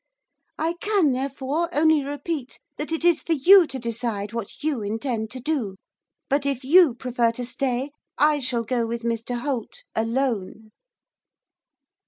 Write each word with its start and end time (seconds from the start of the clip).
I 0.57 0.73
can, 0.81 1.11
therefore, 1.11 1.69
only 1.71 2.03
repeat 2.03 2.59
that 2.77 2.91
it 2.91 3.05
is 3.05 3.21
for 3.21 3.33
you 3.33 3.67
to 3.67 3.77
decide 3.77 4.33
what 4.33 4.63
you 4.63 4.81
intend 4.81 5.29
to 5.29 5.39
do; 5.39 5.75
but, 6.27 6.43
if 6.43 6.63
you 6.63 6.95
prefer 6.95 7.31
to 7.33 7.45
stay, 7.45 7.91
I 8.17 8.39
shall 8.39 8.63
go 8.63 8.87
with 8.87 9.03
Mr 9.03 9.37
Holt, 9.41 9.83
alone. 9.93 10.71